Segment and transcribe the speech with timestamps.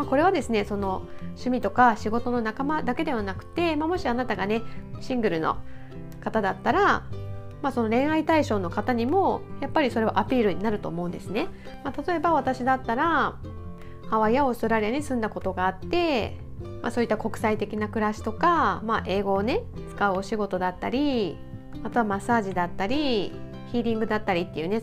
[0.00, 4.62] まあ、これはですねその趣味とか仕事の仲間だけではなくて、まあ、もしあなたがね
[5.02, 5.58] シングルの
[6.22, 7.04] 方だったら、
[7.60, 11.48] まあ、その恋愛対象の方にもやっぱりそれはアピールになると思うんですね。
[11.84, 13.36] まあ、例えば私だったら
[14.08, 16.38] ハワイやオーストラリアに住んだことがあって
[16.82, 19.62] まあ、そういった国際的な暮らしとか、まあ、英語をね
[19.94, 21.36] 使うお仕事だったり
[21.84, 23.32] あとはマッサージだったり
[23.72, 24.82] ヒーリングだったりっていうね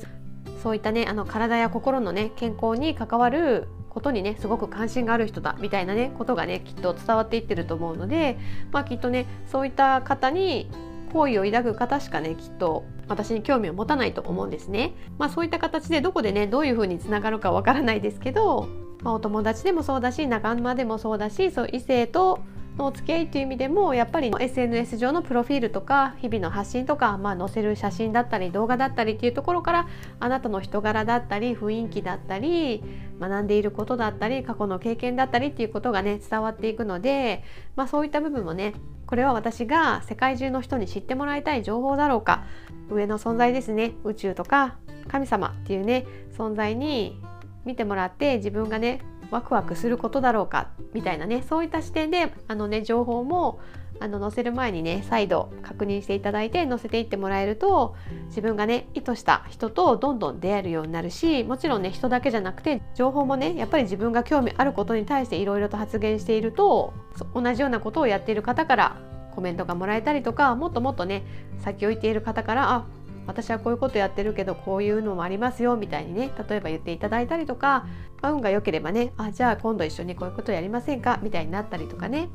[0.64, 8.38] そういったねあの体や心のね健康に関わることにねすごく関心がある人だみたいなねことがねきっと伝わっていってると思うので、
[8.72, 10.70] まあ、きっとねそういった方に
[11.12, 14.94] 好意を抱く方しかねきっと私に興味を持たないと思うんですね。
[15.18, 18.70] まあ、そういった形でどこでねどういうふうにつながるかわからないですけど
[19.04, 22.40] まあ、お友達でもそうだし仲間でもそうだしそう異性と
[22.78, 29.88] のお付き合いという意味でもやっぱり SNS 上のプロフィールとか日々の発信とか、まあ、載せる写真だったり動画だったりっていうところから
[30.20, 32.84] あなたの人柄だったり雰囲気だったり
[33.20, 37.44] 学んでいることだったり過去の経験だったりっていうことがね伝わっていくので、
[37.76, 38.74] まあ、そういった部分もね
[39.08, 42.46] これは私が世界中の人に知ってもらいたい情報だろうか
[42.90, 46.06] 上の存在ですね宇宙とか神様っていうね
[46.38, 47.20] 存在に
[47.66, 53.60] 見てもらって自分がねワクワクすることだろうかみたいなねそういった視点であのね情報も
[54.00, 57.96] あの載せる前にね再度確認していただいて載せていってもらえると
[58.28, 66.94] 自分がね意図した人とどんどん出会えるようになるしもちろんね人だけじゃなくて情報もねやっぱり自分が興味あることに対していろいろと発言していると
[67.34, 68.98] 同じようなことをやっている方から
[69.34, 71.24] コメントがもらえたりとかもっともっとね
[71.60, 72.86] 先を行っている方からあ
[73.28, 77.86] 私はこういうことやってるけどこういうのもありますよみたいにね例えば言っていただいたりとか、
[78.24, 82.30] 運が良ければねあじゃあ今度一緒にこういうことやりませんかみたいになったりとかね、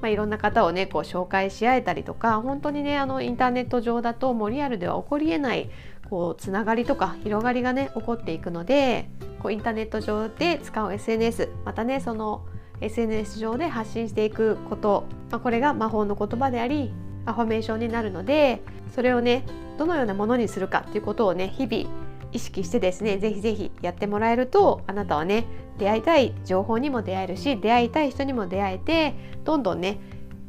[0.00, 5.70] まあ、いろんな方をねこう紹介し合えたりとか本当にねあのインターネット上だともうリアルでは起こりえない
[6.08, 9.08] こうつながりとか広がりがね起こっていくので
[9.40, 12.46] こうインターネット上で使う SNS またねその
[12.80, 16.92] SNS 上で発信していくこと、まあ、これが魔法の言葉であり
[17.26, 18.62] アファメーションになるので
[18.94, 19.44] それをね
[19.78, 21.88] どのようなものにするかっていうことをね日々
[22.32, 25.46] 意識してですねぜひぜひやってもらえるとあなたはね
[25.78, 29.14] 出会いたい情報にも出会えるし出会いたい人にも出会えて
[29.44, 29.98] どんどんね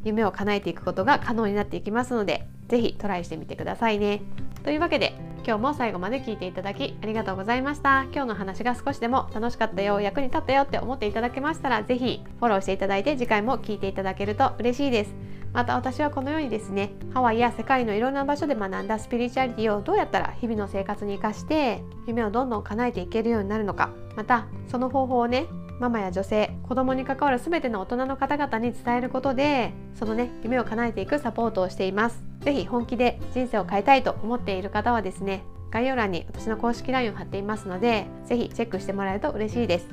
[0.04, 4.22] 夢を叶えていくことが可能になっていきますので是非トライしてみてくださいね。
[4.64, 5.14] というわけで
[5.46, 8.02] 今日も最後まで聞いていただきありがとうございました。
[8.12, 15.14] 今日の話が少しでも楽しかったよ役に立ったよって思っていただけましたら是非フォローしていただいて次回も聞いていただけると嬉しいです。
[15.52, 23.90] また私はこのようにですねハワイや世界のいろんな場所で学んだスピリチュアリティをどうやったら日々の生活に生かして夢をどんどん叶えていけるようになるのか。
[24.16, 25.46] またその方法をね
[25.78, 32.25] ママや女性子供に関わる全ての大人の方々に伝えることでそのね夢を叶えていくサポートをしています。
[32.40, 39.88] 是非本気で人生を変えたいと思っている方はですね概要欄に私の公式 LINE を貼っていますので是非チェックしてもらえると嬉しいです。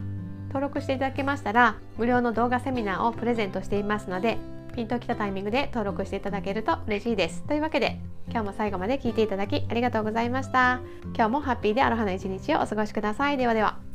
[0.48, 4.38] 登録していただけましたら無料の動画セミナーをプレゼントしていますので
[4.76, 7.44] ピンときたタイミングで登録していただけると嬉しいです。
[7.44, 8.00] というわけで
[8.30, 10.80] 今日も最後まで聞いていただきありがとうございました。
[11.16, 13.38] 今日もハッピーでアロハな一日をお過ごしください。
[13.38, 13.93] ではでは。